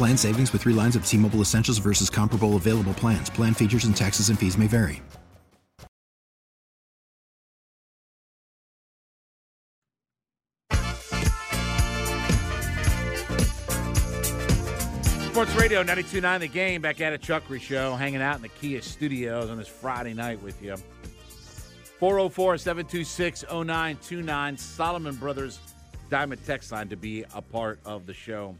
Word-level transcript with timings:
Plan 0.00 0.16
savings 0.16 0.50
with 0.54 0.62
three 0.62 0.72
lines 0.72 0.96
of 0.96 1.04
T 1.04 1.18
Mobile 1.18 1.42
Essentials 1.42 1.76
versus 1.76 2.08
comparable 2.08 2.56
available 2.56 2.94
plans. 2.94 3.28
Plan 3.28 3.52
features 3.52 3.84
and 3.84 3.94
taxes 3.94 4.30
and 4.30 4.38
fees 4.38 4.56
may 4.56 4.66
vary. 4.66 5.02
Sports 15.32 15.54
Radio 15.54 15.84
92.9 15.84 16.40
The 16.40 16.48
Game, 16.48 16.80
back 16.80 17.02
at 17.02 17.12
a 17.12 17.18
Chuckery 17.18 17.60
Show, 17.60 17.94
hanging 17.94 18.22
out 18.22 18.36
in 18.36 18.42
the 18.42 18.48
Kia 18.48 18.80
studios 18.80 19.50
on 19.50 19.58
this 19.58 19.68
Friday 19.68 20.14
night 20.14 20.42
with 20.42 20.62
you. 20.62 20.76
404 21.98 22.56
726 22.56 23.44
0929, 23.50 24.56
Solomon 24.56 25.14
Brothers 25.16 25.58
Diamond 26.08 26.40
Text 26.46 26.72
line 26.72 26.88
to 26.88 26.96
be 26.96 27.26
a 27.34 27.42
part 27.42 27.80
of 27.84 28.06
the 28.06 28.14
show. 28.14 28.56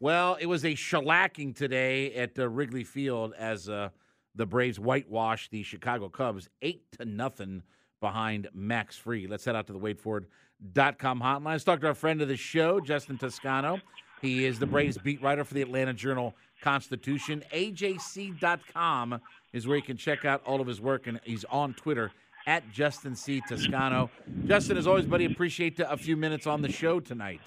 Well, 0.00 0.36
it 0.40 0.46
was 0.46 0.64
a 0.64 0.74
shellacking 0.74 1.56
today 1.56 2.14
at 2.14 2.38
uh, 2.38 2.48
Wrigley 2.48 2.84
Field 2.84 3.34
as 3.36 3.68
uh, 3.68 3.88
the 4.36 4.46
Braves 4.46 4.78
whitewashed 4.78 5.50
the 5.50 5.64
Chicago 5.64 6.08
Cubs 6.08 6.48
eight 6.62 6.84
to 6.98 7.04
nothing 7.04 7.64
behind 8.00 8.48
Max 8.54 8.96
Fried. 8.96 9.28
Let's 9.28 9.44
head 9.44 9.56
out 9.56 9.66
to 9.66 9.72
the 9.72 9.78
WadeFord.com 9.80 11.20
hotline. 11.20 11.46
Let's 11.46 11.64
talk 11.64 11.80
to 11.80 11.88
our 11.88 11.94
friend 11.94 12.22
of 12.22 12.28
the 12.28 12.36
show, 12.36 12.78
Justin 12.78 13.18
Toscano. 13.18 13.80
He 14.22 14.44
is 14.44 14.60
the 14.60 14.66
Braves 14.66 14.98
beat 14.98 15.20
writer 15.20 15.42
for 15.42 15.54
the 15.54 15.62
Atlanta 15.62 15.92
Journal 15.94 16.32
Constitution. 16.62 17.42
AJC.com 17.52 19.20
is 19.52 19.66
where 19.66 19.78
you 19.78 19.82
can 19.82 19.96
check 19.96 20.24
out 20.24 20.42
all 20.46 20.60
of 20.60 20.68
his 20.68 20.80
work, 20.80 21.08
and 21.08 21.18
he's 21.24 21.44
on 21.46 21.74
Twitter 21.74 22.12
at 22.46 22.70
Justin 22.70 23.16
C. 23.16 23.42
Toscano. 23.48 24.10
Justin, 24.46 24.76
as 24.76 24.86
always, 24.86 25.06
buddy, 25.06 25.24
appreciate 25.24 25.80
a 25.80 25.96
few 25.96 26.16
minutes 26.16 26.46
on 26.46 26.62
the 26.62 26.70
show 26.70 27.00
tonight. 27.00 27.40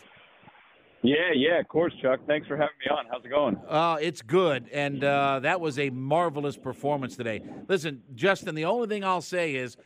Yeah, 1.04 1.32
yeah, 1.34 1.60
of 1.60 1.68
course, 1.68 1.94
Chuck. 2.02 2.20
Thanks 2.28 2.48
for 2.48 2.56
having 2.56 2.76
me 2.86 2.96
on. 2.96 3.06
How's 3.10 3.26
it 3.26 3.30
going? 3.30 3.58
Uh, 3.68 3.98
it's 4.00 4.22
good, 4.22 4.70
and 4.72 5.04
uh, 5.04 5.40
that 5.40 5.60
was 5.60 5.80
a 5.80 5.90
marvelous 5.90 6.58
performance 6.58 7.16
today. 7.16 7.42
Listen, 7.68 8.04
Justin, 8.14 8.54
the 8.54 8.66
only 8.66 8.88
thing 8.88 9.04
I'll 9.04 9.22
say 9.22 9.56
is 9.56 9.78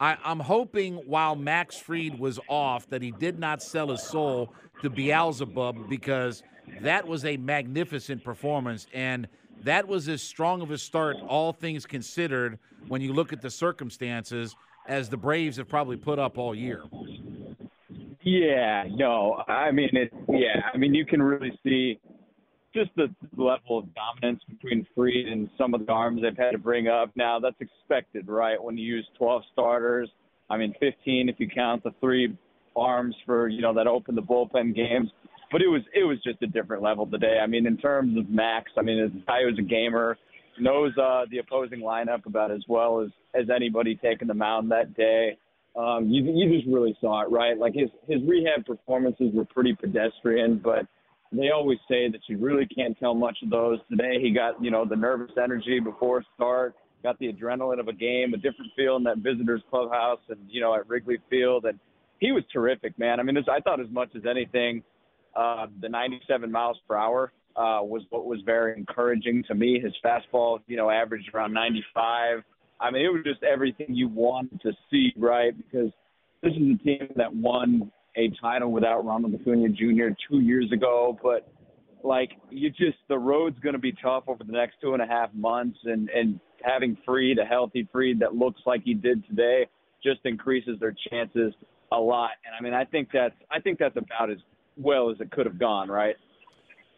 I, 0.00 0.16
am 0.24 0.40
hoping 0.40 0.96
while 1.06 1.36
Max 1.36 1.76
Fried 1.78 2.18
was 2.18 2.40
off 2.48 2.88
that 2.88 3.02
he 3.02 3.12
did 3.12 3.38
not 3.38 3.62
sell 3.62 3.90
his 3.90 4.02
soul 4.02 4.52
to 4.82 4.90
Beelzebub 4.90 5.88
because 5.88 6.42
that 6.80 7.06
was 7.06 7.24
a 7.24 7.36
magnificent 7.36 8.24
performance, 8.24 8.88
and 8.92 9.28
that 9.62 9.86
was 9.86 10.08
as 10.08 10.22
strong 10.22 10.60
of 10.60 10.72
a 10.72 10.78
start, 10.78 11.16
all 11.28 11.52
things 11.52 11.86
considered, 11.86 12.58
when 12.88 13.00
you 13.00 13.12
look 13.12 13.32
at 13.32 13.40
the 13.40 13.50
circumstances, 13.50 14.56
as 14.86 15.08
the 15.08 15.16
Braves 15.16 15.56
have 15.56 15.68
probably 15.68 15.96
put 15.96 16.18
up 16.18 16.36
all 16.36 16.54
year. 16.54 16.82
Yeah, 18.24 18.84
no, 18.90 19.42
I 19.48 19.70
mean 19.70 19.90
it. 19.92 20.12
Yeah, 20.28 20.62
I 20.72 20.76
mean 20.76 20.94
you 20.94 21.04
can 21.04 21.22
really 21.22 21.58
see 21.62 22.00
just 22.74 22.90
the 22.96 23.08
level 23.36 23.78
of 23.78 23.86
dominance 23.94 24.42
between 24.48 24.86
Fried 24.94 25.26
and 25.30 25.48
some 25.56 25.74
of 25.74 25.86
the 25.86 25.92
arms 25.92 26.22
they've 26.22 26.36
had 26.36 26.52
to 26.52 26.58
bring 26.58 26.88
up. 26.88 27.10
Now 27.16 27.38
that's 27.38 27.60
expected, 27.60 28.26
right? 28.28 28.62
When 28.62 28.76
you 28.76 28.84
use 28.84 29.06
12 29.18 29.42
starters, 29.52 30.08
I 30.48 30.56
mean 30.56 30.74
15 30.80 31.28
if 31.28 31.36
you 31.38 31.48
count 31.48 31.84
the 31.84 31.92
three 32.00 32.36
arms 32.76 33.14
for 33.26 33.48
you 33.48 33.60
know 33.60 33.74
that 33.74 33.86
opened 33.86 34.16
the 34.16 34.22
bullpen 34.22 34.74
games. 34.74 35.10
But 35.52 35.62
it 35.62 35.68
was 35.68 35.82
it 35.94 36.04
was 36.04 36.18
just 36.24 36.42
a 36.42 36.46
different 36.46 36.82
level 36.82 37.06
today. 37.06 37.38
I 37.42 37.46
mean, 37.46 37.66
in 37.66 37.76
terms 37.76 38.18
of 38.18 38.28
Max, 38.28 38.72
I 38.76 38.82
mean, 38.82 38.98
the 38.98 39.22
guy 39.26 39.42
who's 39.48 39.58
a 39.58 39.62
gamer 39.62 40.16
knows 40.58 40.92
uh, 40.98 41.26
the 41.30 41.38
opposing 41.38 41.80
lineup 41.80 42.26
about 42.26 42.50
as 42.50 42.62
well 42.68 43.00
as 43.00 43.10
as 43.34 43.48
anybody 43.54 43.94
taking 43.96 44.28
the 44.28 44.34
mound 44.34 44.70
that 44.70 44.96
day. 44.96 45.36
Um, 45.76 46.08
you 46.08 46.22
you 46.22 46.56
just 46.56 46.68
really 46.72 46.96
saw 47.00 47.22
it, 47.22 47.30
right? 47.30 47.58
Like 47.58 47.74
his 47.74 47.90
his 48.06 48.22
rehab 48.22 48.64
performances 48.64 49.32
were 49.34 49.44
pretty 49.44 49.74
pedestrian, 49.74 50.58
but 50.62 50.86
they 51.32 51.50
always 51.50 51.78
say 51.88 52.08
that 52.08 52.20
you 52.28 52.38
really 52.38 52.66
can't 52.66 52.98
tell 52.98 53.14
much 53.14 53.38
of 53.42 53.50
those. 53.50 53.80
Today 53.90 54.20
he 54.20 54.30
got 54.30 54.62
you 54.62 54.70
know 54.70 54.84
the 54.84 54.96
nervous 54.96 55.32
energy 55.42 55.80
before 55.80 56.24
start, 56.36 56.76
got 57.02 57.18
the 57.18 57.32
adrenaline 57.32 57.80
of 57.80 57.88
a 57.88 57.92
game, 57.92 58.34
a 58.34 58.36
different 58.36 58.70
feel 58.76 58.96
in 58.96 59.02
that 59.04 59.18
visitors 59.18 59.62
clubhouse, 59.68 60.20
and 60.28 60.38
you 60.48 60.60
know 60.60 60.74
at 60.74 60.88
Wrigley 60.88 61.18
Field, 61.28 61.64
and 61.64 61.78
he 62.20 62.30
was 62.30 62.44
terrific, 62.52 62.96
man. 62.98 63.18
I 63.18 63.24
mean, 63.24 63.36
I 63.36 63.60
thought 63.60 63.80
as 63.80 63.90
much 63.90 64.10
as 64.14 64.22
anything, 64.28 64.82
uh, 65.34 65.66
the 65.80 65.88
97 65.88 66.50
miles 66.52 66.78
per 66.86 66.96
hour 66.96 67.32
uh, 67.56 67.80
was 67.82 68.02
what 68.10 68.26
was 68.26 68.40
very 68.46 68.76
encouraging 68.76 69.44
to 69.48 69.54
me. 69.54 69.80
His 69.80 69.92
fastball, 70.04 70.60
you 70.66 70.76
know, 70.76 70.88
averaged 70.88 71.34
around 71.34 71.52
95 71.52 72.44
I 72.80 72.90
mean, 72.90 73.04
it 73.04 73.08
was 73.08 73.22
just 73.24 73.42
everything 73.42 73.86
you 73.90 74.08
wanted 74.08 74.60
to 74.62 74.72
see, 74.90 75.12
right? 75.16 75.56
Because 75.56 75.90
this 76.42 76.52
is 76.52 76.76
a 76.80 76.84
team 76.84 77.08
that 77.16 77.34
won 77.34 77.90
a 78.16 78.30
title 78.40 78.70
without 78.70 79.04
Ronald 79.04 79.34
Acuna 79.34 79.68
Jr. 79.68 80.14
two 80.30 80.40
years 80.40 80.70
ago, 80.72 81.18
but 81.22 81.48
like 82.02 82.32
you 82.50 82.70
just 82.70 82.98
the 83.08 83.18
road's 83.18 83.58
going 83.60 83.72
to 83.72 83.78
be 83.78 83.92
tough 83.92 84.24
over 84.28 84.44
the 84.44 84.52
next 84.52 84.76
two 84.80 84.92
and 84.92 85.02
a 85.02 85.06
half 85.06 85.32
months, 85.34 85.78
and 85.84 86.10
and 86.10 86.38
having 86.62 86.96
Fried 87.04 87.38
a 87.38 87.44
healthy 87.44 87.88
Fried 87.90 88.18
that 88.20 88.34
looks 88.34 88.60
like 88.66 88.82
he 88.84 88.94
did 88.94 89.26
today, 89.26 89.66
just 90.02 90.20
increases 90.24 90.78
their 90.80 90.94
chances 91.10 91.54
a 91.92 91.98
lot. 91.98 92.30
And 92.44 92.54
I 92.58 92.62
mean, 92.62 92.74
I 92.74 92.84
think 92.84 93.08
that's 93.12 93.34
I 93.50 93.60
think 93.60 93.78
that's 93.78 93.96
about 93.96 94.30
as 94.30 94.38
well 94.76 95.10
as 95.10 95.16
it 95.20 95.30
could 95.30 95.46
have 95.46 95.58
gone, 95.58 95.88
right? 95.88 96.16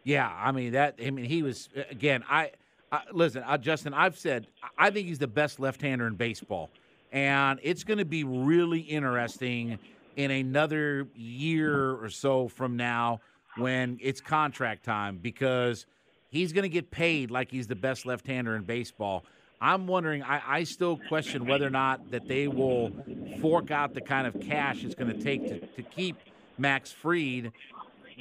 Yeah, 0.04 0.28
I 0.28 0.52
mean 0.52 0.72
that. 0.72 0.96
I 1.04 1.10
mean, 1.10 1.24
he 1.24 1.42
was 1.42 1.68
again. 1.90 2.24
I 2.28 2.50
uh, 2.92 3.00
listen, 3.12 3.42
uh, 3.44 3.58
Justin, 3.58 3.94
I've 3.94 4.18
said 4.18 4.46
I 4.78 4.90
think 4.90 5.08
he's 5.08 5.18
the 5.18 5.26
best 5.26 5.58
left-hander 5.58 6.06
in 6.06 6.14
baseball, 6.14 6.70
and 7.12 7.58
it's 7.62 7.84
going 7.84 7.98
to 7.98 8.04
be 8.04 8.24
really 8.24 8.80
interesting 8.80 9.78
in 10.16 10.30
another 10.30 11.08
year 11.14 11.92
or 11.96 12.08
so 12.08 12.48
from 12.48 12.76
now 12.76 13.20
when 13.56 13.98
it's 14.00 14.20
contract 14.20 14.84
time 14.84 15.18
because 15.18 15.86
he's 16.30 16.52
going 16.52 16.62
to 16.62 16.68
get 16.68 16.90
paid 16.90 17.30
like 17.30 17.50
he's 17.50 17.66
the 17.66 17.74
best 17.74 18.06
left-hander 18.06 18.56
in 18.56 18.62
baseball. 18.62 19.24
I'm 19.60 19.86
wondering. 19.86 20.22
I, 20.22 20.42
I, 20.46 20.64
still 20.64 20.98
question 21.08 21.46
whether 21.46 21.66
or 21.66 21.70
not 21.70 22.10
that 22.10 22.28
they 22.28 22.46
will 22.46 22.92
fork 23.40 23.70
out 23.70 23.94
the 23.94 24.02
kind 24.02 24.26
of 24.26 24.38
cash 24.40 24.84
it's 24.84 24.94
going 24.94 25.16
to 25.16 25.22
take 25.22 25.48
to, 25.48 25.66
to 25.66 25.82
keep 25.82 26.16
Max 26.58 26.92
Fried. 26.92 27.52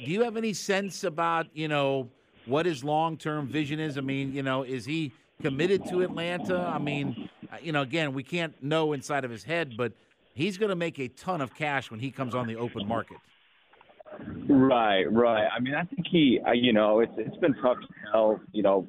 Do 0.02 0.10
you 0.10 0.22
have 0.24 0.36
any 0.36 0.54
sense 0.54 1.04
about 1.04 1.46
you 1.54 1.68
know? 1.68 2.08
What 2.46 2.66
his 2.66 2.82
long 2.82 3.16
term 3.16 3.46
vision 3.46 3.80
is. 3.80 3.98
I 3.98 4.00
mean, 4.00 4.32
you 4.32 4.42
know, 4.42 4.62
is 4.62 4.84
he 4.84 5.12
committed 5.42 5.86
to 5.86 6.02
Atlanta? 6.02 6.58
I 6.58 6.78
mean, 6.78 7.28
you 7.62 7.72
know, 7.72 7.82
again, 7.82 8.14
we 8.14 8.22
can't 8.22 8.60
know 8.62 8.92
inside 8.92 9.24
of 9.24 9.30
his 9.30 9.44
head, 9.44 9.76
but 9.76 9.92
he's 10.34 10.56
going 10.58 10.70
to 10.70 10.76
make 10.76 10.98
a 10.98 11.08
ton 11.08 11.40
of 11.40 11.54
cash 11.54 11.90
when 11.90 12.00
he 12.00 12.10
comes 12.10 12.34
on 12.34 12.46
the 12.46 12.56
open 12.56 12.86
market. 12.86 13.18
Right, 14.48 15.04
right. 15.12 15.46
I 15.54 15.60
mean, 15.60 15.74
I 15.74 15.84
think 15.84 16.06
he, 16.10 16.40
uh, 16.46 16.52
you 16.52 16.72
know, 16.72 17.00
it's 17.00 17.12
it's 17.16 17.36
been 17.36 17.54
tough 17.54 17.78
to 17.80 17.86
tell, 18.10 18.40
you 18.52 18.62
know, 18.62 18.86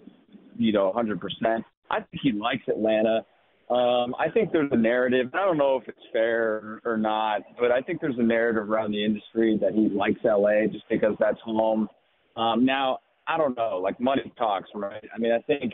you 0.58 0.72
know, 0.72 0.94
100%. 0.96 1.64
I 1.90 2.00
think 2.00 2.22
he 2.22 2.32
likes 2.32 2.64
Atlanta. 2.68 3.26
Um, 3.70 4.16
I 4.18 4.30
think 4.34 4.54
there's 4.54 4.72
a 4.72 4.78
narrative. 4.78 5.30
I 5.34 5.44
don't 5.44 5.58
know 5.58 5.76
if 5.76 5.88
it's 5.90 6.00
fair 6.14 6.82
or 6.86 6.98
not, 6.98 7.42
but 7.60 7.72
I 7.72 7.82
think 7.82 8.00
there's 8.00 8.18
a 8.18 8.24
narrative 8.24 8.70
around 8.70 8.92
the 8.92 9.04
industry 9.04 9.58
that 9.62 9.74
he 9.74 9.90
likes 9.90 10.20
LA 10.24 10.68
just 10.72 10.86
because 10.90 11.16
that's 11.20 11.40
home. 11.42 11.90
Um, 12.38 12.66
now, 12.66 13.00
I 13.28 13.38
don't 13.38 13.58
know. 13.58 13.80
Like 13.84 14.00
money 14.00 14.32
talks, 14.38 14.70
right? 14.74 15.04
I 15.14 15.18
mean, 15.20 15.32
I 15.32 15.42
think 15.42 15.74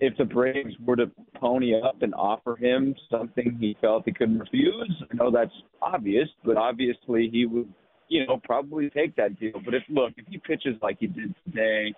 if 0.00 0.16
the 0.16 0.24
Braves 0.24 0.74
were 0.84 0.96
to 0.96 1.10
pony 1.34 1.74
up 1.80 2.02
and 2.02 2.14
offer 2.14 2.56
him 2.56 2.94
something 3.10 3.56
he 3.60 3.76
felt 3.80 4.04
he 4.06 4.12
couldn't 4.12 4.38
refuse, 4.38 5.02
I 5.10 5.14
know 5.14 5.30
that's 5.30 5.52
obvious, 5.82 6.28
but 6.44 6.56
obviously 6.56 7.28
he 7.30 7.44
would 7.44 7.68
you 8.08 8.26
know, 8.26 8.40
probably 8.44 8.90
take 8.90 9.16
that 9.16 9.38
deal. 9.38 9.60
But 9.64 9.74
if 9.74 9.82
look, 9.88 10.12
if 10.16 10.26
he 10.28 10.38
pitches 10.38 10.76
like 10.82 10.98
he 11.00 11.06
did 11.06 11.34
today, 11.44 11.92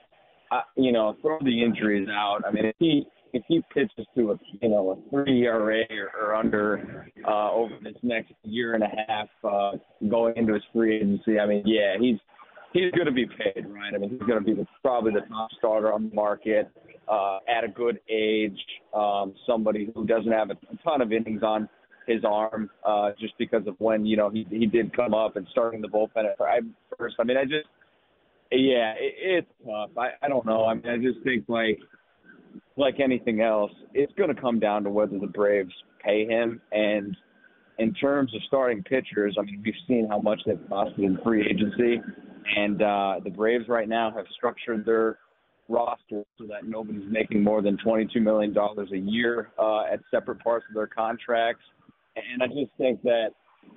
uh, 0.50 0.62
you 0.76 0.92
know, 0.92 1.16
throw 1.20 1.38
the 1.40 1.62
injuries 1.62 2.08
out. 2.10 2.40
I 2.46 2.50
mean, 2.50 2.66
if 2.66 2.76
he 2.78 3.06
if 3.32 3.42
he 3.46 3.62
pitches 3.72 4.06
to 4.16 4.32
a 4.32 4.38
you 4.60 4.68
know 4.68 4.90
a 4.90 5.10
three 5.10 5.42
ERA 5.42 5.84
or, 5.90 6.28
or 6.28 6.34
under 6.34 7.06
uh, 7.26 7.52
over 7.52 7.74
this 7.82 7.96
next 8.02 8.32
year 8.44 8.74
and 8.74 8.82
a 8.82 8.90
half 9.06 9.28
uh, 9.44 9.72
going 10.08 10.36
into 10.36 10.54
his 10.54 10.62
free 10.72 10.96
agency, 10.96 11.38
I 11.38 11.46
mean, 11.46 11.62
yeah, 11.66 11.96
he's 12.00 12.18
he's 12.72 12.90
going 12.92 13.06
to 13.06 13.12
be 13.12 13.26
paid, 13.26 13.66
right? 13.68 13.94
I 13.94 13.98
mean, 13.98 14.10
he's 14.10 14.20
going 14.20 14.38
to 14.38 14.44
be 14.44 14.54
the, 14.54 14.66
probably 14.82 15.12
the 15.12 15.26
top 15.28 15.50
starter 15.58 15.92
on 15.92 16.08
the 16.08 16.14
market 16.14 16.70
uh, 17.08 17.38
at 17.48 17.64
a 17.64 17.68
good 17.68 18.00
age. 18.08 18.58
Um, 18.94 19.34
somebody 19.46 19.90
who 19.94 20.06
doesn't 20.06 20.32
have 20.32 20.50
a, 20.50 20.54
a 20.54 20.76
ton 20.84 21.00
of 21.00 21.12
innings 21.12 21.42
on 21.42 21.68
his 22.06 22.24
arm 22.24 22.70
uh, 22.86 23.10
just 23.20 23.34
because 23.38 23.66
of 23.66 23.74
when 23.78 24.06
you 24.06 24.16
know 24.16 24.30
he 24.30 24.46
he 24.50 24.66
did 24.66 24.96
come 24.96 25.12
up 25.12 25.36
and 25.36 25.46
starting 25.50 25.82
the 25.82 25.88
bullpen 25.88 26.24
at 26.24 26.38
first. 26.98 27.16
I 27.18 27.24
mean, 27.24 27.36
I 27.36 27.44
just 27.44 27.68
yeah, 28.50 28.94
it, 28.98 29.14
it's 29.20 29.48
tough. 29.64 29.90
I 29.98 30.10
I 30.22 30.28
don't 30.28 30.46
know. 30.46 30.64
I 30.64 30.74
mean, 30.74 30.88
I 30.88 30.96
just 30.96 31.22
think 31.22 31.44
like 31.48 31.78
like 32.76 33.00
anything 33.00 33.40
else, 33.40 33.72
it's 33.92 34.12
going 34.14 34.34
to 34.34 34.40
come 34.40 34.58
down 34.58 34.84
to 34.84 34.90
whether 34.90 35.18
the 35.18 35.26
Braves 35.26 35.72
pay 36.02 36.26
him. 36.26 36.60
And 36.72 37.16
in 37.78 37.92
terms 37.94 38.34
of 38.34 38.40
starting 38.46 38.82
pitchers, 38.82 39.36
I 39.38 39.42
mean, 39.42 39.62
we've 39.64 39.74
seen 39.86 40.06
how 40.08 40.20
much 40.20 40.40
they've 40.46 40.56
costed 40.70 40.98
in 40.98 41.18
free 41.24 41.46
agency, 41.46 42.00
and 42.56 42.82
uh, 42.82 43.20
the 43.22 43.30
Braves 43.30 43.68
right 43.68 43.88
now 43.88 44.12
have 44.14 44.26
structured 44.36 44.84
their 44.84 45.18
roster 45.68 46.24
so 46.38 46.46
that 46.46 46.66
nobody's 46.66 47.10
making 47.10 47.42
more 47.42 47.62
than 47.62 47.76
$22 47.84 48.22
million 48.22 48.56
a 48.56 48.96
year 48.96 49.50
uh, 49.58 49.82
at 49.92 50.00
separate 50.10 50.40
parts 50.40 50.64
of 50.68 50.74
their 50.74 50.86
contracts. 50.86 51.62
And 52.16 52.42
I 52.42 52.46
just 52.46 52.72
think 52.78 53.02
that, 53.02 53.28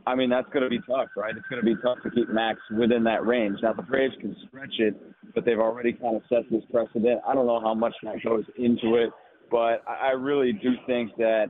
I 0.08 0.16
mean, 0.16 0.30
that's 0.30 0.48
going 0.54 0.64
to 0.64 0.70
be 0.70 0.80
tough, 0.88 1.10
right? 1.18 1.36
It's 1.36 1.48
going 1.50 1.64
to 1.64 1.66
be 1.66 1.80
tough 1.82 1.98
to 2.04 2.10
keep 2.12 2.30
Max 2.30 2.60
within 2.76 3.04
that 3.04 3.26
range. 3.26 3.60
Now, 3.62 3.74
the 3.74 3.82
Braves 3.82 4.16
can 4.20 4.36
stretch 4.48 4.74
it, 4.80 4.96
but 5.36 5.46
they've 5.46 5.60
already 5.60 5.94
kind 5.94 6.16
of 6.16 6.24
set 6.30 6.50
this 6.50 6.64
precedent. 6.72 7.22
I 7.28 7.34
don't 7.34 7.46
know 7.46 7.60
how 7.60 7.74
much 7.74 7.94
that 8.04 8.24
goes 8.24 8.46
into 8.58 8.96
it, 8.96 9.10
but 9.52 9.84
I 9.88 10.12
really 10.12 10.54
do 10.54 10.70
think 10.88 11.16
that 11.18 11.48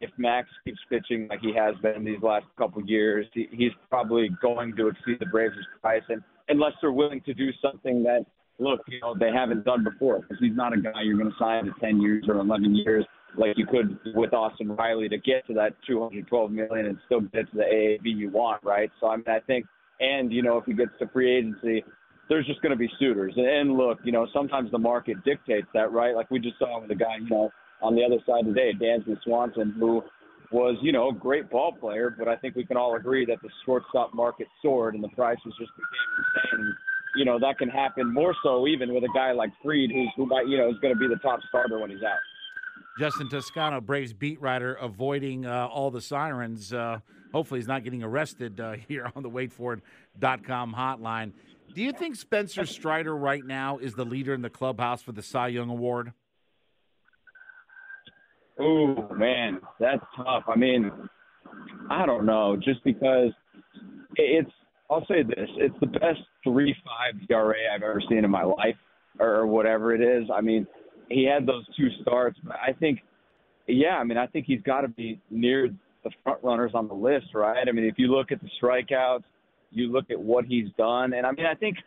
if 0.00 0.10
Max 0.18 0.48
keeps 0.64 0.78
pitching 0.88 1.28
like 1.28 1.40
he 1.40 1.54
has 1.54 1.74
been 1.82 2.04
these 2.04 2.22
last 2.22 2.46
couple 2.56 2.82
years, 2.84 3.26
he, 3.32 3.48
he's 3.50 3.72
probably 3.90 4.28
going 4.40 4.76
to 4.76 4.88
exceed 4.88 5.18
the 5.18 5.26
Braves' 5.26 5.56
price, 5.80 6.02
and 6.08 6.22
unless 6.48 6.72
they're 6.80 6.92
willing 6.92 7.20
to 7.22 7.34
do 7.34 7.50
something 7.62 8.02
that, 8.04 8.26
look, 8.58 8.80
you 8.88 9.00
know, 9.00 9.14
they 9.18 9.30
haven't 9.30 9.64
done 9.64 9.84
before, 9.84 10.20
because 10.20 10.36
he's 10.40 10.56
not 10.56 10.72
a 10.72 10.80
guy 10.80 11.02
you're 11.02 11.18
going 11.18 11.30
to 11.30 11.36
sign 11.38 11.64
to 11.64 11.72
10 11.80 12.00
years 12.00 12.24
or 12.28 12.36
11 12.38 12.74
years 12.74 13.04
like 13.36 13.56
you 13.56 13.66
could 13.66 13.98
with 14.14 14.32
Austin 14.32 14.68
Riley 14.76 15.08
to 15.08 15.18
get 15.18 15.46
to 15.48 15.54
that 15.54 15.74
212 15.86 16.50
million 16.50 16.86
and 16.86 16.98
still 17.06 17.20
get 17.20 17.50
to 17.50 17.56
the 17.56 17.64
AAV 17.64 18.00
you 18.04 18.30
want, 18.30 18.62
right? 18.62 18.90
So 19.00 19.08
I 19.08 19.16
mean, 19.16 19.24
I 19.28 19.40
think, 19.40 19.66
and 20.00 20.32
you 20.32 20.42
know, 20.42 20.58
if 20.58 20.64
he 20.66 20.72
gets 20.72 20.92
to 21.00 21.08
free 21.08 21.36
agency, 21.36 21.84
there's 22.28 22.46
just 22.46 22.62
going 22.62 22.70
to 22.70 22.78
be 22.78 22.88
suitors. 22.98 23.34
And 23.36 23.76
look, 23.76 23.98
you 24.04 24.12
know, 24.12 24.26
sometimes 24.32 24.70
the 24.70 24.78
market 24.78 25.22
dictates 25.24 25.66
that, 25.74 25.92
right? 25.92 26.14
Like 26.14 26.30
we 26.30 26.38
just 26.38 26.58
saw 26.58 26.80
with 26.80 26.88
the 26.88 26.94
guy, 26.94 27.16
you 27.20 27.28
know, 27.28 27.50
on 27.82 27.94
the 27.94 28.02
other 28.02 28.18
side 28.26 28.46
today, 28.46 28.72
Dansby 28.72 29.20
Swanson, 29.24 29.74
who 29.78 30.02
was, 30.50 30.76
you 30.82 30.92
know, 30.92 31.08
a 31.08 31.12
great 31.12 31.50
ball 31.50 31.72
player, 31.72 32.14
but 32.16 32.28
I 32.28 32.36
think 32.36 32.54
we 32.54 32.64
can 32.64 32.76
all 32.76 32.96
agree 32.96 33.24
that 33.26 33.40
the 33.42 33.48
shortstop 33.64 34.14
market 34.14 34.46
soared 34.62 34.94
and 34.94 35.02
the 35.02 35.08
prices 35.08 35.42
just 35.58 35.70
became 35.76 36.52
insane. 36.52 36.74
You 37.16 37.24
know, 37.24 37.38
that 37.38 37.58
can 37.58 37.68
happen 37.68 38.12
more 38.12 38.34
so 38.42 38.66
even 38.66 38.92
with 38.92 39.04
a 39.04 39.08
guy 39.14 39.32
like 39.32 39.50
Fried, 39.62 39.90
who's 39.90 40.08
who 40.16 40.26
might, 40.26 40.48
you 40.48 40.58
know, 40.58 40.68
is 40.68 40.78
going 40.80 40.92
to 40.92 40.98
be 40.98 41.06
the 41.06 41.20
top 41.20 41.40
starter 41.48 41.78
when 41.78 41.90
he's 41.90 42.02
out. 42.02 42.18
Justin 42.98 43.28
Toscano, 43.28 43.80
Braves 43.80 44.12
beat 44.12 44.40
writer, 44.40 44.74
avoiding 44.74 45.46
uh, 45.46 45.66
all 45.66 45.90
the 45.90 46.00
sirens. 46.00 46.72
Uh, 46.72 47.00
hopefully, 47.32 47.58
he's 47.60 47.68
not 47.68 47.82
getting 47.82 48.02
arrested 48.02 48.60
uh, 48.60 48.72
here 48.88 49.10
on 49.16 49.22
the 49.22 49.30
WadeFord.com 49.30 50.74
hotline. 50.74 51.32
Do 51.74 51.82
you 51.82 51.92
think 51.92 52.14
Spencer 52.14 52.66
Strider 52.66 53.16
right 53.16 53.44
now 53.44 53.78
is 53.78 53.94
the 53.94 54.04
leader 54.04 54.32
in 54.32 54.42
the 54.42 54.50
clubhouse 54.50 55.02
for 55.02 55.10
the 55.10 55.22
Cy 55.22 55.48
Young 55.48 55.70
Award? 55.70 56.12
Oh 58.58 59.08
man, 59.14 59.60
that's 59.80 60.04
tough. 60.16 60.44
I 60.48 60.56
mean, 60.56 60.90
I 61.90 62.06
don't 62.06 62.26
know, 62.26 62.56
just 62.56 62.82
because 62.84 63.30
it's. 64.16 64.50
I'll 64.90 65.06
say 65.06 65.22
this: 65.22 65.48
it's 65.56 65.74
the 65.80 65.86
best 65.86 66.20
three-five 66.44 67.20
ERA 67.30 67.54
I've 67.74 67.82
ever 67.82 68.02
seen 68.08 68.24
in 68.24 68.30
my 68.30 68.44
life, 68.44 68.76
or 69.18 69.46
whatever 69.46 69.94
it 69.94 70.00
is. 70.00 70.28
I 70.32 70.40
mean, 70.40 70.66
he 71.08 71.24
had 71.24 71.46
those 71.46 71.64
two 71.76 71.88
starts, 72.02 72.38
but 72.44 72.56
I 72.56 72.72
think, 72.72 73.00
yeah, 73.66 73.96
I 73.96 74.04
mean, 74.04 74.18
I 74.18 74.26
think 74.26 74.46
he's 74.46 74.62
got 74.62 74.82
to 74.82 74.88
be 74.88 75.20
near 75.30 75.70
the 76.04 76.10
front 76.22 76.38
runners 76.42 76.72
on 76.74 76.86
the 76.86 76.94
list, 76.94 77.28
right? 77.34 77.66
I 77.66 77.72
mean, 77.72 77.84
if 77.86 77.94
you 77.96 78.08
look 78.08 78.30
at 78.30 78.40
the 78.40 78.48
strikeouts, 78.62 79.24
you 79.70 79.90
look 79.90 80.10
at 80.10 80.20
what 80.20 80.44
he's 80.44 80.68
done, 80.76 81.14
and 81.14 81.26
I 81.26 81.32
mean, 81.32 81.46
I 81.46 81.54
think, 81.54 81.78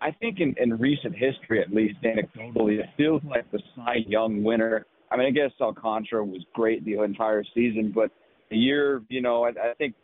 I 0.00 0.10
think 0.10 0.40
in, 0.40 0.54
in 0.58 0.78
recent 0.78 1.14
history, 1.14 1.60
at 1.60 1.70
least 1.72 1.96
anecdotally, 2.02 2.80
it 2.80 2.86
feels 2.96 3.22
like 3.24 3.50
the 3.52 3.60
Cy 3.76 3.96
Young 4.08 4.42
winner. 4.42 4.86
I 5.10 5.16
mean, 5.16 5.26
I 5.26 5.30
guess 5.30 5.50
Alcantara 5.60 6.24
was 6.24 6.44
great 6.54 6.84
the 6.84 7.02
entire 7.02 7.44
season, 7.54 7.92
but 7.94 8.10
the 8.50 8.56
year, 8.56 9.02
you 9.08 9.20
know, 9.20 9.44
I, 9.44 9.48
I 9.48 9.74
think 9.76 9.94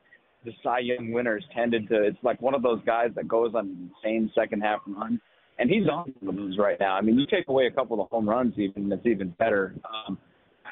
the 0.45 0.53
Cy 0.63 0.81
Young 0.81 1.13
winners 1.13 1.45
tended 1.55 1.89
to. 1.89 2.03
It's 2.03 2.19
like 2.23 2.41
one 2.43 2.55
of 2.55 2.63
those 2.63 2.81
guys 2.85 3.11
that 3.15 3.29
goes 3.29 3.55
on 3.55 3.67
an 3.67 3.91
insane 4.05 4.31
second 4.35 4.63
half 4.63 4.81
run 4.87 5.21
and 5.59 5.71
he's 5.71 5.89
on 5.89 6.13
the 6.23 6.33
moves 6.33 6.59
right 6.59 6.79
now. 6.79 6.95
I 6.95 7.01
mean, 7.01 7.19
you 7.19 7.27
take 7.27 7.49
away 7.49 7.67
a 7.67 7.71
couple 7.71 8.01
of 8.01 8.11
home 8.11 8.29
runs, 8.29 8.55
even 8.59 8.89
that's 8.89 9.07
even 9.07 9.31
better. 9.39 9.75
Um, 9.85 10.19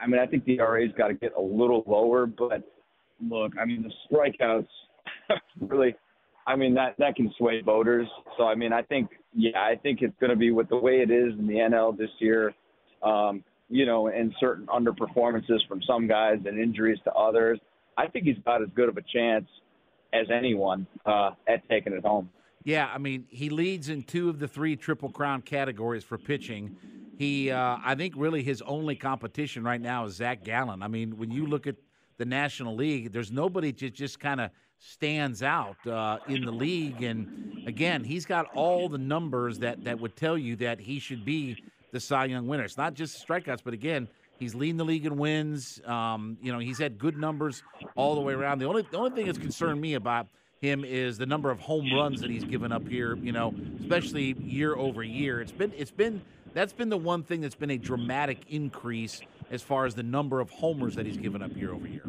I 0.00 0.06
mean, 0.06 0.20
I 0.20 0.26
think 0.26 0.44
the 0.44 0.58
ERA's 0.58 0.92
got 0.96 1.08
to 1.08 1.14
get 1.14 1.32
a 1.36 1.40
little 1.40 1.84
lower, 1.86 2.26
but 2.26 2.62
look, 3.20 3.52
I 3.60 3.64
mean, 3.64 3.82
the 3.82 3.92
strikeouts 4.10 4.66
really, 5.60 5.94
I 6.46 6.56
mean, 6.56 6.74
that 6.74 6.96
that 6.98 7.16
can 7.16 7.32
sway 7.38 7.62
voters. 7.62 8.06
So 8.36 8.44
I 8.44 8.54
mean, 8.54 8.72
I 8.72 8.82
think, 8.82 9.08
yeah, 9.32 9.58
I 9.58 9.76
think 9.82 10.02
it's 10.02 10.14
going 10.20 10.30
to 10.30 10.36
be 10.36 10.50
with 10.50 10.68
the 10.68 10.76
way 10.76 10.96
it 10.96 11.10
is 11.10 11.32
in 11.38 11.46
the 11.46 11.54
NL 11.54 11.96
this 11.96 12.10
year. 12.18 12.52
Um, 13.02 13.42
you 13.68 13.86
know, 13.86 14.08
and 14.08 14.34
certain 14.38 14.66
underperformances 14.66 15.66
from 15.68 15.80
some 15.86 16.06
guys 16.06 16.38
and 16.44 16.58
injuries 16.58 16.98
to 17.04 17.12
others. 17.12 17.58
I 17.96 18.06
think 18.08 18.24
he's 18.24 18.38
got 18.44 18.62
as 18.62 18.68
good 18.74 18.88
of 18.88 18.96
a 18.96 19.02
chance 19.02 19.46
as 20.12 20.26
anyone 20.30 20.86
uh, 21.06 21.30
at 21.48 21.68
taking 21.68 21.92
it 21.92 22.04
home. 22.04 22.30
Yeah, 22.64 22.90
I 22.92 22.98
mean, 22.98 23.26
he 23.28 23.50
leads 23.50 23.88
in 23.88 24.02
two 24.02 24.30
of 24.30 24.38
the 24.38 24.48
three 24.48 24.74
Triple 24.76 25.10
Crown 25.10 25.42
categories 25.42 26.02
for 26.02 26.16
pitching. 26.16 26.76
He, 27.18 27.50
uh, 27.50 27.76
I 27.84 27.94
think, 27.94 28.14
really 28.16 28.42
his 28.42 28.62
only 28.62 28.96
competition 28.96 29.62
right 29.64 29.80
now 29.80 30.06
is 30.06 30.14
Zach 30.14 30.44
Gallen. 30.44 30.82
I 30.82 30.88
mean, 30.88 31.18
when 31.18 31.30
you 31.30 31.46
look 31.46 31.66
at 31.66 31.76
the 32.16 32.24
National 32.24 32.74
League, 32.74 33.12
there's 33.12 33.30
nobody 33.30 33.70
that 33.70 33.94
just 33.94 34.18
kind 34.18 34.40
of 34.40 34.50
stands 34.78 35.42
out 35.42 35.76
uh, 35.86 36.18
in 36.28 36.44
the 36.44 36.50
league. 36.50 37.02
And 37.02 37.62
again, 37.66 38.02
he's 38.02 38.24
got 38.24 38.46
all 38.54 38.88
the 38.88 38.98
numbers 38.98 39.58
that 39.60 39.84
that 39.84 40.00
would 40.00 40.16
tell 40.16 40.36
you 40.36 40.56
that 40.56 40.80
he 40.80 40.98
should 40.98 41.24
be 41.24 41.62
the 41.94 42.00
Cy 42.00 42.26
Young 42.26 42.48
winner. 42.48 42.64
It's 42.64 42.76
not 42.76 42.92
just 42.94 43.26
strikeouts, 43.26 43.60
but 43.64 43.72
again, 43.72 44.08
he's 44.38 44.54
leading 44.54 44.76
the 44.76 44.84
league 44.84 45.06
in 45.06 45.16
wins. 45.16 45.80
Um, 45.86 46.36
you 46.42 46.52
know, 46.52 46.58
he's 46.58 46.78
had 46.78 46.98
good 46.98 47.16
numbers 47.16 47.62
all 47.94 48.16
the 48.16 48.20
way 48.20 48.34
around. 48.34 48.58
The 48.58 48.66
only 48.66 48.82
the 48.90 48.98
only 48.98 49.12
thing 49.12 49.26
that's 49.26 49.38
concerned 49.38 49.80
me 49.80 49.94
about 49.94 50.26
him 50.60 50.84
is 50.84 51.16
the 51.16 51.26
number 51.26 51.50
of 51.50 51.60
home 51.60 51.88
runs 51.94 52.20
that 52.20 52.30
he's 52.30 52.44
given 52.44 52.72
up 52.72 52.86
here. 52.88 53.16
You 53.16 53.30
know, 53.30 53.54
especially 53.80 54.34
year 54.40 54.74
over 54.74 55.02
year. 55.04 55.40
It's 55.40 55.52
been 55.52 55.72
it's 55.76 55.92
been 55.92 56.20
that's 56.52 56.72
been 56.72 56.88
the 56.88 56.98
one 56.98 57.22
thing 57.22 57.40
that's 57.40 57.54
been 57.54 57.70
a 57.70 57.78
dramatic 57.78 58.38
increase 58.48 59.20
as 59.52 59.62
far 59.62 59.86
as 59.86 59.94
the 59.94 60.02
number 60.02 60.40
of 60.40 60.50
homers 60.50 60.96
that 60.96 61.06
he's 61.06 61.16
given 61.16 61.42
up 61.42 61.56
year 61.56 61.72
over 61.72 61.86
year. 61.86 62.04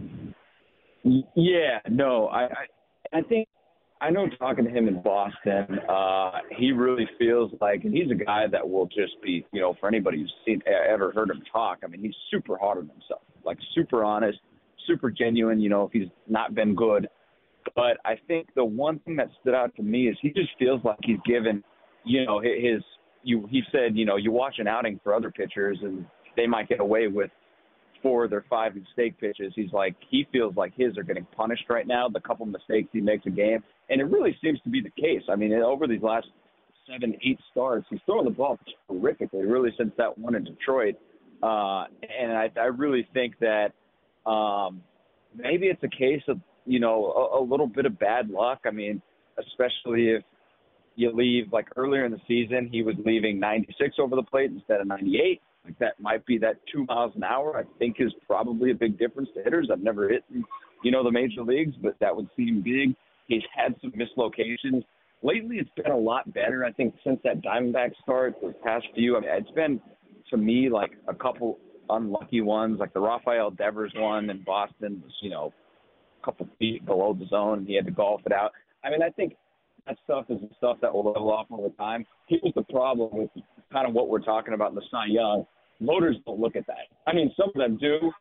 Yeah, 1.35 1.79
no, 1.87 2.27
I 2.27 2.45
I, 2.45 3.19
I 3.19 3.21
think 3.21 3.47
I 4.05 4.11
know 4.11 4.27
talking 4.37 4.65
to 4.65 4.69
him 4.69 4.87
in 4.87 5.01
Boston, 5.01 5.79
uh, 5.89 6.31
he 6.55 6.71
really 6.71 7.09
feels 7.17 7.51
like, 7.59 7.85
and 7.85 7.91
he's 7.91 8.11
a 8.11 8.13
guy 8.13 8.45
that 8.51 8.69
will 8.69 8.85
just 8.85 9.19
be, 9.23 9.43
you 9.51 9.59
know, 9.59 9.75
for 9.79 9.87
anybody 9.87 10.19
who's 10.19 10.33
seen 10.45 10.61
ever 10.67 11.11
heard 11.11 11.31
him 11.31 11.41
talk. 11.51 11.79
I 11.83 11.87
mean, 11.87 12.01
he's 12.01 12.13
super 12.29 12.55
hard 12.55 12.77
on 12.77 12.87
himself, 12.87 13.21
like 13.43 13.57
super 13.73 14.03
honest, 14.03 14.37
super 14.85 15.09
genuine. 15.09 15.59
You 15.59 15.69
know, 15.69 15.85
if 15.85 15.91
he's 15.91 16.09
not 16.27 16.53
been 16.53 16.75
good, 16.75 17.07
but 17.75 17.97
I 18.05 18.13
think 18.27 18.49
the 18.53 18.63
one 18.63 18.99
thing 18.99 19.15
that 19.15 19.29
stood 19.41 19.55
out 19.55 19.75
to 19.77 19.81
me 19.81 20.07
is 20.07 20.15
he 20.21 20.29
just 20.29 20.49
feels 20.59 20.81
like 20.85 20.99
he's 21.03 21.17
given, 21.25 21.63
you 22.03 22.25
know, 22.25 22.39
his. 22.39 22.83
You 23.23 23.47
he 23.49 23.63
said, 23.71 23.97
you 23.97 24.05
know, 24.05 24.17
you 24.17 24.31
watch 24.31 24.59
an 24.59 24.67
outing 24.67 24.99
for 25.03 25.15
other 25.15 25.31
pitchers 25.31 25.79
and 25.81 26.05
they 26.37 26.45
might 26.45 26.69
get 26.69 26.79
away 26.79 27.07
with 27.07 27.31
four 28.05 28.25
of 28.25 28.29
their 28.29 28.45
five 28.49 28.75
mistake 28.75 29.19
pitches. 29.19 29.51
He's 29.55 29.71
like 29.73 29.95
he 30.09 30.27
feels 30.31 30.55
like 30.55 30.73
his 30.75 30.95
are 30.97 31.03
getting 31.03 31.25
punished 31.35 31.65
right 31.69 31.87
now. 31.87 32.07
The 32.07 32.19
couple 32.19 32.45
mistakes 32.45 32.89
he 32.93 33.01
makes 33.01 33.25
a 33.25 33.31
game, 33.31 33.63
and 33.89 33.99
it 33.99 34.05
really 34.05 34.37
seems 34.43 34.59
to 34.61 34.69
be 34.69 34.81
the 34.81 34.91
case. 35.01 35.23
I 35.29 35.35
mean, 35.35 35.53
over 35.53 35.87
these 35.87 36.03
last 36.03 36.27
seven, 36.87 37.15
eight 37.23 37.39
starts, 37.51 37.87
he's 37.89 37.99
throwing 38.05 38.25
the 38.25 38.31
ball 38.31 38.59
terrifically. 38.87 39.45
Really, 39.45 39.71
since 39.77 39.91
that 39.97 40.15
one 40.17 40.35
in 40.35 40.43
Detroit, 40.43 40.95
uh, 41.41 41.85
and 42.19 42.31
I, 42.31 42.51
I 42.59 42.65
really 42.65 43.07
think 43.13 43.35
that 43.39 43.71
um, 44.29 44.83
maybe 45.35 45.65
it's 45.65 45.83
a 45.83 45.89
case 45.89 46.21
of 46.27 46.39
you 46.65 46.79
know, 46.79 47.05
a, 47.33 47.39
a 47.39 47.43
little 47.43 47.67
bit 47.67 47.85
of 47.85 47.97
bad 47.99 48.29
luck. 48.29 48.61
I 48.65 48.71
mean, 48.71 49.01
especially 49.39 50.09
if 50.09 50.23
you 50.95 51.11
leave 51.11 51.51
like 51.51 51.67
earlier 51.75 52.05
in 52.05 52.11
the 52.11 52.21
season, 52.27 52.69
he 52.71 52.81
was 52.83 52.95
leaving 53.05 53.39
96 53.39 53.95
over 53.99 54.15
the 54.15 54.23
plate 54.23 54.51
instead 54.51 54.81
of 54.81 54.87
98. 54.87 55.41
Like 55.65 55.77
that 55.79 55.99
might 55.99 56.25
be 56.25 56.37
that 56.39 56.57
two 56.71 56.85
miles 56.85 57.13
an 57.15 57.23
hour. 57.23 57.57
I 57.57 57.63
think 57.79 57.97
is 57.99 58.13
probably 58.27 58.71
a 58.71 58.75
big 58.75 58.97
difference 58.97 59.29
to 59.35 59.43
hitters. 59.43 59.69
I've 59.71 59.81
never 59.81 60.09
hit, 60.09 60.23
you 60.83 60.91
know, 60.91 61.03
the 61.03 61.11
major 61.11 61.41
leagues, 61.41 61.75
but 61.81 61.95
that 61.99 62.15
would 62.15 62.29
seem 62.37 62.61
big. 62.61 62.95
He's 63.27 63.43
had 63.55 63.75
some 63.81 63.91
mislocations. 63.91 64.83
Lately, 65.23 65.57
it's 65.57 65.69
been 65.75 65.91
a 65.91 65.97
lot 65.97 66.31
better. 66.33 66.63
I 66.63 66.71
think 66.71 66.93
since 67.03 67.19
that 67.23 67.41
Diamondback 67.41 67.93
start, 68.03 68.35
the 68.41 68.53
past 68.63 68.85
few, 68.93 69.17
I 69.17 69.21
mean, 69.21 69.29
it's 69.33 69.51
been 69.51 69.81
to 70.29 70.37
me 70.37 70.69
like 70.69 70.91
a 71.07 71.15
couple 71.15 71.57
unlucky 71.89 72.41
ones, 72.41 72.79
like 72.79 72.93
the 72.93 72.99
Rafael 72.99 73.51
Devers 73.51 73.93
one 73.95 74.29
in 74.29 74.43
Boston 74.43 75.01
was, 75.03 75.11
you 75.21 75.29
know, 75.29 75.53
a 76.21 76.25
couple 76.25 76.47
feet 76.59 76.85
below 76.85 77.13
the 77.17 77.25
zone 77.27 77.59
and 77.59 77.67
he 77.67 77.75
had 77.75 77.85
to 77.85 77.91
golf 77.91 78.21
it 78.25 78.31
out. 78.31 78.51
I 78.83 78.89
mean, 78.89 79.01
I 79.01 79.09
think 79.09 79.35
that 79.87 79.97
stuff 80.03 80.25
is 80.29 80.39
the 80.41 80.49
stuff 80.57 80.77
that 80.81 80.93
will 80.93 81.05
level 81.05 81.31
off 81.31 81.47
over 81.51 81.69
time. 81.69 82.05
Here's 82.27 82.53
the 82.55 82.63
problem 82.63 83.09
with 83.13 83.29
kind 83.71 83.87
of 83.87 83.93
what 83.93 84.09
we're 84.09 84.19
talking 84.19 84.53
about 84.53 84.69
in 84.69 84.75
the 84.75 84.83
Cy 84.89 85.05
Young. 85.07 85.45
Voters 85.81 86.15
don't 86.25 86.39
look 86.39 86.55
at 86.55 86.65
that. 86.67 86.87
I 87.07 87.13
mean, 87.13 87.33
some 87.37 87.49
of 87.49 87.55
them 87.55 87.77
do, 87.77 88.11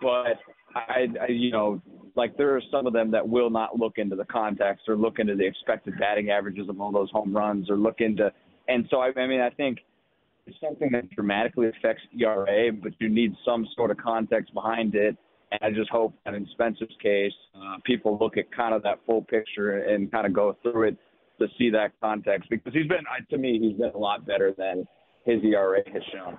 but 0.00 0.38
I, 0.74 1.06
I, 1.20 1.26
you 1.28 1.50
know, 1.50 1.80
like 2.16 2.36
there 2.36 2.56
are 2.56 2.62
some 2.70 2.86
of 2.86 2.92
them 2.92 3.10
that 3.10 3.26
will 3.26 3.50
not 3.50 3.78
look 3.78 3.98
into 3.98 4.16
the 4.16 4.24
context 4.24 4.88
or 4.88 4.96
look 4.96 5.18
into 5.18 5.34
the 5.34 5.46
expected 5.46 5.94
batting 5.98 6.30
averages 6.30 6.68
of 6.68 6.80
all 6.80 6.92
those 6.92 7.10
home 7.10 7.34
runs 7.34 7.70
or 7.70 7.76
look 7.76 8.00
into, 8.00 8.32
and 8.68 8.86
so 8.90 8.98
I, 8.98 9.12
I 9.16 9.26
mean, 9.26 9.40
I 9.40 9.50
think 9.50 9.78
it's 10.46 10.56
something 10.60 10.90
that 10.92 11.10
dramatically 11.10 11.68
affects 11.68 12.02
ERA, 12.18 12.72
but 12.72 12.92
you 12.98 13.08
need 13.08 13.34
some 13.44 13.66
sort 13.76 13.90
of 13.90 13.96
context 13.98 14.52
behind 14.54 14.94
it. 14.94 15.16
And 15.52 15.60
I 15.62 15.70
just 15.70 15.90
hope 15.90 16.14
that 16.24 16.34
in 16.34 16.46
Spencer's 16.52 16.96
case, 17.02 17.32
uh, 17.54 17.76
people 17.84 18.18
look 18.18 18.36
at 18.36 18.50
kind 18.50 18.74
of 18.74 18.82
that 18.82 18.98
full 19.06 19.22
picture 19.22 19.84
and 19.84 20.10
kind 20.10 20.26
of 20.26 20.32
go 20.32 20.56
through 20.62 20.88
it 20.88 20.96
to 21.38 21.46
see 21.58 21.70
that 21.70 21.92
context 22.00 22.48
because 22.50 22.72
he's 22.72 22.88
been, 22.88 23.04
to 23.30 23.38
me, 23.38 23.58
he's 23.60 23.78
been 23.78 23.90
a 23.94 23.98
lot 23.98 24.26
better 24.26 24.52
than 24.56 24.86
his 25.24 25.42
ERA 25.44 25.80
has 25.92 26.02
shown. 26.12 26.38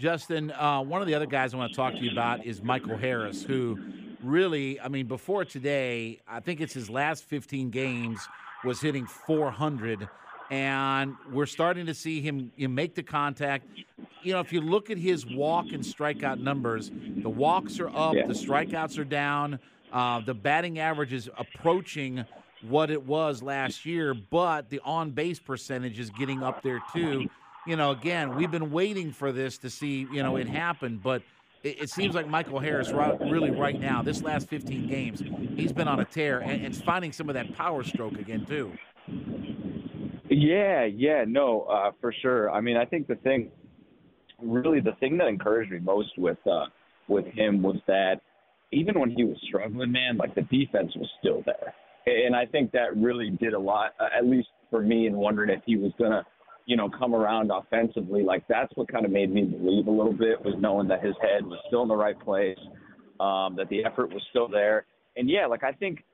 Justin, 0.00 0.50
uh, 0.52 0.80
one 0.80 1.02
of 1.02 1.06
the 1.06 1.14
other 1.14 1.26
guys 1.26 1.52
I 1.52 1.58
want 1.58 1.72
to 1.72 1.76
talk 1.76 1.92
to 1.92 1.98
you 1.98 2.10
about 2.10 2.46
is 2.46 2.62
Michael 2.62 2.96
Harris, 2.96 3.42
who 3.42 3.78
really, 4.22 4.80
I 4.80 4.88
mean, 4.88 5.06
before 5.06 5.44
today, 5.44 6.20
I 6.26 6.40
think 6.40 6.62
it's 6.62 6.72
his 6.72 6.88
last 6.88 7.24
15 7.24 7.68
games 7.68 8.26
was 8.64 8.80
hitting 8.80 9.04
400 9.04 10.08
and 10.50 11.16
we're 11.30 11.44
starting 11.44 11.84
to 11.84 11.92
see 11.92 12.22
him 12.22 12.50
make 12.56 12.94
the 12.94 13.02
contact. 13.02 13.66
You 14.22 14.32
know, 14.32 14.40
if 14.40 14.54
you 14.54 14.62
look 14.62 14.88
at 14.88 14.96
his 14.96 15.26
walk 15.26 15.66
and 15.72 15.84
strikeout 15.84 16.40
numbers, 16.40 16.90
the 17.18 17.28
walks 17.28 17.78
are 17.78 17.90
up, 17.90 18.14
yeah. 18.14 18.26
the 18.26 18.32
strikeouts 18.32 18.98
are 18.98 19.04
down, 19.04 19.58
uh, 19.92 20.20
the 20.20 20.34
batting 20.34 20.78
average 20.78 21.12
is 21.12 21.28
approaching 21.36 22.24
what 22.62 22.90
it 22.90 23.02
was 23.02 23.42
last 23.42 23.84
year, 23.84 24.14
but 24.14 24.70
the 24.70 24.80
on 24.82 25.10
base 25.10 25.38
percentage 25.38 25.98
is 25.98 26.08
getting 26.08 26.42
up 26.42 26.62
there 26.62 26.80
too. 26.94 27.28
You 27.66 27.76
know, 27.76 27.90
again, 27.90 28.36
we've 28.36 28.50
been 28.50 28.70
waiting 28.70 29.12
for 29.12 29.32
this 29.32 29.58
to 29.58 29.70
see, 29.70 30.06
you 30.12 30.22
know, 30.22 30.36
it 30.36 30.48
happen, 30.48 31.00
but 31.02 31.22
it, 31.62 31.82
it 31.82 31.90
seems 31.90 32.14
like 32.14 32.26
Michael 32.26 32.58
Harris, 32.58 32.90
right, 32.90 33.18
really 33.20 33.50
right 33.50 33.78
now, 33.78 34.02
this 34.02 34.22
last 34.22 34.48
15 34.48 34.88
games, 34.88 35.22
he's 35.56 35.72
been 35.72 35.88
on 35.88 36.00
a 36.00 36.04
tear 36.04 36.40
and 36.40 36.64
it's 36.64 36.80
finding 36.80 37.12
some 37.12 37.28
of 37.28 37.34
that 37.34 37.54
power 37.54 37.84
stroke 37.84 38.18
again 38.18 38.46
too. 38.46 38.72
Yeah, 40.30 40.84
yeah, 40.84 41.24
no, 41.26 41.62
uh, 41.62 41.90
for 42.00 42.14
sure. 42.22 42.50
I 42.50 42.60
mean, 42.60 42.76
I 42.76 42.84
think 42.84 43.08
the 43.08 43.16
thing, 43.16 43.50
really, 44.40 44.80
the 44.80 44.94
thing 45.00 45.18
that 45.18 45.26
encouraged 45.26 45.72
me 45.72 45.80
most 45.80 46.16
with 46.16 46.38
uh, 46.46 46.66
with 47.08 47.26
him 47.26 47.60
was 47.62 47.76
that 47.88 48.20
even 48.70 48.98
when 49.00 49.10
he 49.10 49.24
was 49.24 49.36
struggling, 49.48 49.90
man, 49.90 50.16
like 50.16 50.36
the 50.36 50.42
defense 50.42 50.92
was 50.94 51.08
still 51.18 51.42
there, 51.44 51.74
and 52.06 52.36
I 52.36 52.46
think 52.46 52.70
that 52.72 52.96
really 52.96 53.30
did 53.30 53.54
a 53.54 53.58
lot, 53.58 53.94
uh, 53.98 54.08
at 54.16 54.24
least 54.24 54.48
for 54.70 54.80
me, 54.80 55.08
in 55.08 55.16
wondering 55.16 55.50
if 55.50 55.62
he 55.66 55.76
was 55.76 55.90
gonna, 55.98 56.24
you 56.70 56.76
know, 56.76 56.88
come 56.88 57.16
around 57.16 57.50
offensively. 57.50 58.22
Like 58.22 58.46
that's 58.46 58.70
what 58.76 58.86
kind 58.86 59.04
of 59.04 59.10
made 59.10 59.34
me 59.34 59.42
believe 59.42 59.88
a 59.88 59.90
little 59.90 60.12
bit 60.12 60.40
was 60.44 60.54
knowing 60.60 60.86
that 60.86 61.04
his 61.04 61.16
head 61.20 61.44
was 61.44 61.58
still 61.66 61.82
in 61.82 61.88
the 61.88 61.96
right 61.96 62.18
place, 62.20 62.56
um, 63.18 63.56
that 63.56 63.68
the 63.70 63.84
effort 63.84 64.14
was 64.14 64.22
still 64.30 64.46
there, 64.46 64.86
and 65.16 65.28
yeah, 65.28 65.46
like 65.46 65.64
I 65.64 65.72
think, 65.72 66.04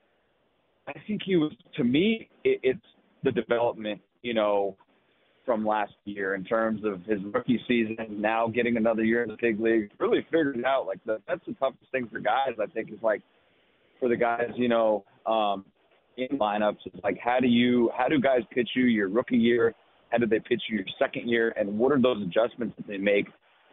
I 0.89 0.95
think 1.07 1.21
he 1.27 1.37
was 1.37 1.53
to 1.77 1.85
me, 1.85 2.31
it, 2.43 2.59
it's 2.63 2.81
the 3.23 3.33
development, 3.33 4.01
you 4.23 4.33
know, 4.33 4.79
from 5.45 5.67
last 5.67 5.93
year 6.07 6.35
in 6.35 6.43
terms 6.43 6.81
of 6.87 7.03
his 7.03 7.19
rookie 7.35 7.61
season, 7.69 7.99
now 8.09 8.49
getting 8.49 8.79
another 8.79 9.05
year 9.05 9.25
in 9.25 9.29
the 9.29 9.37
big 9.39 9.61
league, 9.61 9.91
really 9.99 10.23
figured 10.31 10.57
it 10.57 10.65
out. 10.65 10.87
Like 10.87 11.05
the, 11.05 11.21
that's 11.29 11.45
the 11.47 11.53
toughest 11.53 11.85
thing 11.93 12.09
for 12.11 12.19
guys, 12.19 12.55
I 12.59 12.65
think, 12.65 12.91
is 12.91 13.03
like 13.03 13.21
for 14.01 14.09
the 14.09 14.17
guys, 14.17 14.53
you 14.57 14.69
know, 14.69 15.05
um, 15.27 15.67
in 16.17 16.39
lineups, 16.39 16.79
is 16.87 16.99
like 17.05 17.19
how 17.23 17.41
do 17.41 17.47
you 17.47 17.91
how 17.95 18.09
do 18.09 18.19
guys 18.19 18.41
pitch 18.55 18.71
you 18.75 18.85
your 18.85 19.11
rookie 19.11 19.37
year? 19.37 19.75
How 20.11 20.19
do 20.19 20.27
they 20.27 20.39
pitch 20.39 20.63
you 20.69 20.79
your 20.79 20.87
second 20.99 21.29
year? 21.29 21.53
And 21.57 21.79
what 21.79 21.93
are 21.93 22.01
those 22.01 22.23
adjustments 22.23 22.75
that 22.77 22.87
they 22.87 22.99
make? 22.99 23.27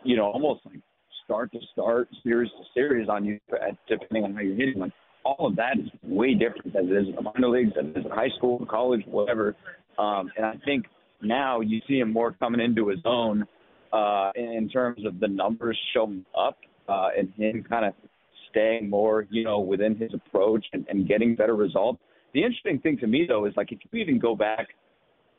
You 0.03 0.17
know, 0.17 0.25
almost 0.25 0.61
like 0.65 0.79
start 1.25 1.51
to 1.53 1.59
start, 1.71 2.09
series 2.23 2.49
to 2.51 2.63
series 2.73 3.07
on 3.09 3.25
you, 3.25 3.39
depending 3.87 4.23
on 4.23 4.33
how 4.33 4.41
you're 4.41 4.55
hitting. 4.55 4.79
Like 4.79 4.91
all 5.23 5.47
of 5.47 5.55
that 5.55 5.77
is 5.79 5.89
way 6.03 6.33
different 6.33 6.73
than 6.73 6.89
it 6.89 7.01
is 7.01 7.07
in 7.07 7.15
the 7.15 7.21
minor 7.21 7.49
leagues, 7.49 7.73
than 7.75 7.91
it 7.91 7.97
is 7.97 8.05
in 8.05 8.11
high 8.11 8.29
school, 8.37 8.65
college, 8.69 9.01
whatever. 9.05 9.55
Um, 9.97 10.31
and 10.35 10.45
I 10.45 10.55
think 10.65 10.85
now 11.21 11.61
you 11.61 11.79
see 11.87 11.99
him 11.99 12.11
more 12.11 12.33
coming 12.33 12.59
into 12.59 12.89
his 12.89 12.99
own 13.05 13.45
uh, 13.93 14.31
in 14.35 14.69
terms 14.69 15.05
of 15.05 15.19
the 15.19 15.27
numbers 15.27 15.79
showing 15.93 16.25
up 16.37 16.57
uh, 16.89 17.09
and 17.17 17.31
him 17.37 17.63
kind 17.67 17.85
of 17.85 17.93
staying 18.49 18.89
more, 18.89 19.27
you 19.29 19.43
know, 19.43 19.59
within 19.59 19.95
his 19.95 20.11
approach 20.13 20.65
and, 20.73 20.85
and 20.89 21.07
getting 21.07 21.35
better 21.35 21.55
results. 21.55 21.99
The 22.33 22.43
interesting 22.43 22.79
thing 22.79 22.97
to 22.99 23.07
me 23.07 23.25
though 23.27 23.45
is 23.45 23.53
like 23.55 23.71
if 23.71 23.79
you 23.91 24.01
even 24.01 24.19
go 24.19 24.35
back 24.35 24.67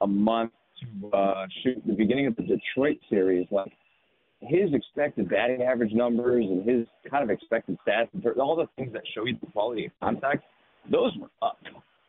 a 0.01 0.07
month 0.07 0.53
uh, 1.13 1.47
shoot 1.63 1.83
the 1.87 1.93
beginning 1.93 2.27
of 2.27 2.37
the 2.37 2.43
Detroit 2.43 2.99
series, 3.09 3.47
like 3.51 3.73
his 4.41 4.73
expected 4.73 5.29
batting 5.29 5.63
average 5.63 5.93
numbers 5.93 6.45
and 6.49 6.69
his 6.69 6.87
kind 7.11 7.25
of 7.25 7.31
expected 7.31 7.79
stats, 7.87 8.09
all 8.39 8.57
the 8.57 8.67
things 8.77 8.93
that 8.93 9.03
show 9.15 9.25
you 9.25 9.37
the 9.41 9.51
quality 9.53 9.87
of 9.87 9.93
contact, 10.01 10.45
those 10.91 11.13
were 11.19 11.31
up. 11.43 11.59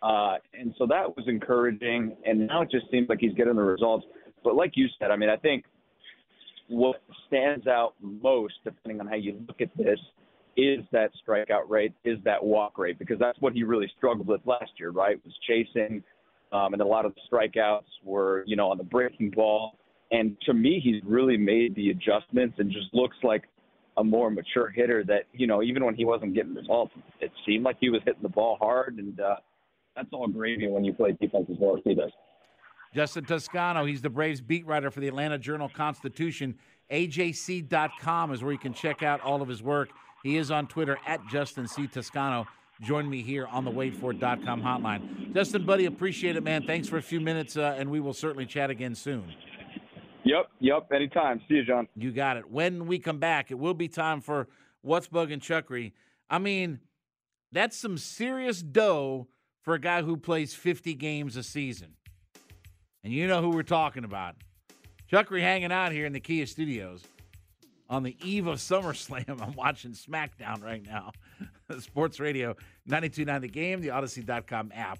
Uh, 0.01 0.37
and 0.53 0.73
so 0.77 0.85
that 0.85 1.15
was 1.15 1.25
encouraging. 1.27 2.15
And 2.25 2.47
now 2.47 2.61
it 2.61 2.71
just 2.71 2.89
seems 2.91 3.09
like 3.09 3.19
he's 3.21 3.33
getting 3.33 3.55
the 3.55 3.63
results. 3.63 4.05
But 4.43 4.55
like 4.55 4.73
you 4.75 4.87
said, 4.99 5.11
I 5.11 5.15
mean, 5.15 5.29
I 5.29 5.37
think 5.37 5.65
what 6.67 7.01
stands 7.27 7.67
out 7.67 7.93
most, 8.01 8.55
depending 8.63 8.99
on 8.99 9.07
how 9.07 9.15
you 9.15 9.43
look 9.47 9.61
at 9.61 9.75
this, 9.77 9.99
is 10.57 10.79
that 10.91 11.11
strikeout 11.27 11.69
rate, 11.69 11.93
is 12.05 12.17
that 12.23 12.43
walk 12.43 12.77
rate, 12.77 12.97
because 12.97 13.19
that's 13.19 13.39
what 13.41 13.53
he 13.53 13.63
really 13.63 13.91
struggled 13.97 14.27
with 14.27 14.41
last 14.45 14.71
year, 14.77 14.91
right? 14.91 15.19
Was 15.25 15.33
chasing, 15.47 16.03
um, 16.55 16.73
and 16.73 16.81
a 16.81 16.85
lot 16.85 17.05
of 17.05 17.13
the 17.15 17.21
strikeouts 17.29 17.81
were, 18.03 18.43
you 18.47 18.55
know, 18.55 18.69
on 18.71 18.77
the 18.77 18.83
breaking 18.83 19.31
ball. 19.31 19.77
And 20.11 20.37
to 20.45 20.53
me, 20.53 20.79
he's 20.81 21.01
really 21.03 21.37
made 21.37 21.75
the 21.75 21.89
adjustments 21.89 22.55
and 22.59 22.71
just 22.71 22.93
looks 22.93 23.17
like 23.23 23.43
a 23.97 24.03
more 24.03 24.29
mature 24.29 24.69
hitter 24.69 25.03
that, 25.05 25.23
you 25.33 25.47
know, 25.47 25.63
even 25.63 25.83
when 25.83 25.95
he 25.95 26.05
wasn't 26.05 26.33
getting 26.33 26.53
results, 26.53 26.93
it 27.19 27.31
seemed 27.45 27.63
like 27.63 27.77
he 27.79 27.89
was 27.89 28.01
hitting 28.05 28.21
the 28.21 28.29
ball 28.29 28.57
hard. 28.59 28.95
And 28.97 29.19
uh, 29.19 29.35
that's 29.95 30.07
all 30.13 30.27
gravy 30.27 30.67
when 30.67 30.85
you 30.85 30.93
play 30.93 31.11
defense 31.19 31.47
as 31.49 31.57
well 31.59 31.75
as 31.75 31.81
he 31.83 31.95
does. 31.95 32.11
Justin 32.93 33.25
Toscano, 33.25 33.83
he's 33.83 34.01
the 34.01 34.09
Braves 34.09 34.39
beat 34.39 34.65
writer 34.65 34.89
for 34.89 35.01
the 35.01 35.07
Atlanta 35.07 35.37
Journal 35.37 35.67
Constitution. 35.67 36.55
AJC.com 36.91 38.31
is 38.31 38.41
where 38.41 38.53
you 38.53 38.59
can 38.59 38.73
check 38.73 39.03
out 39.03 39.19
all 39.21 39.41
of 39.41 39.49
his 39.49 39.61
work. 39.61 39.89
He 40.23 40.37
is 40.37 40.51
on 40.51 40.67
Twitter 40.67 40.97
at 41.05 41.19
Justin 41.27 41.67
C. 41.67 41.87
Toscano. 41.87 42.47
Join 42.81 43.09
me 43.09 43.21
here 43.21 43.47
on 43.47 43.63
the 43.63 43.71
WadeFord.com 43.71 44.61
hotline. 44.61 45.33
Justin, 45.33 45.65
buddy, 45.65 45.85
appreciate 45.85 46.35
it, 46.35 46.43
man. 46.43 46.63
Thanks 46.63 46.89
for 46.89 46.97
a 46.97 47.01
few 47.01 47.21
minutes, 47.21 47.55
uh, 47.55 47.75
and 47.77 47.89
we 47.89 47.99
will 47.99 48.13
certainly 48.13 48.45
chat 48.45 48.69
again 48.69 48.95
soon. 48.95 49.33
Yep, 50.25 50.47
yep, 50.59 50.87
anytime. 50.93 51.39
See 51.47 51.55
you, 51.55 51.65
Jon. 51.65 51.87
You 51.95 52.11
got 52.11 52.35
it. 52.37 52.49
When 52.49 52.87
we 52.87 52.99
come 52.99 53.19
back, 53.19 53.51
it 53.51 53.59
will 53.59 53.73
be 53.73 53.87
time 53.87 54.21
for 54.21 54.47
What's 54.81 55.07
Bugging 55.07 55.39
Chuckery. 55.39 55.93
I 56.29 56.39
mean, 56.39 56.79
that's 57.51 57.77
some 57.77 57.97
serious 57.97 58.61
dough 58.61 59.27
for 59.61 59.75
a 59.75 59.79
guy 59.79 60.01
who 60.01 60.17
plays 60.17 60.53
50 60.53 60.93
games 60.95 61.37
a 61.37 61.43
season. 61.43 61.93
And 63.03 63.13
you 63.13 63.27
know 63.27 63.41
who 63.41 63.51
we're 63.51 63.63
talking 63.63 64.03
about. 64.03 64.35
Chuckery 65.11 65.41
hanging 65.41 65.71
out 65.71 65.91
here 65.91 66.05
in 66.05 66.13
the 66.13 66.19
Kia 66.19 66.45
studios 66.45 67.03
on 67.89 68.03
the 68.03 68.15
eve 68.23 68.47
of 68.47 68.59
SummerSlam. 68.59 69.41
I'm 69.41 69.53
watching 69.53 69.91
SmackDown 69.91 70.63
right 70.63 70.85
now. 70.85 71.11
Sports 71.79 72.19
Radio 72.19 72.55
929 72.85 73.41
The 73.41 73.47
Game, 73.47 73.81
the 73.81 73.89
Audacy.com 73.89 74.71
app. 74.73 74.99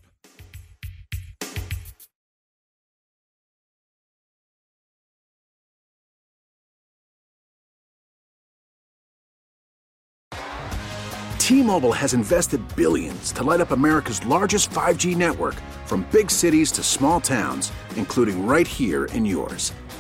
T-Mobile 11.46 11.94
has 11.94 12.16
invested 12.16 12.60
billions 12.76 13.32
to 13.34 13.44
light 13.44 13.62
up 13.62 13.70
America's 13.70 14.26
largest 14.26 14.72
5G 14.72 15.16
network 15.16 15.54
from 15.86 16.02
big 16.12 16.32
cities 16.32 16.72
to 16.72 16.82
small 16.82 17.22
towns, 17.22 17.72
including 17.98 18.48
right 18.48 18.66
here 18.66 19.06
in 19.14 19.24
yours. 19.24 19.72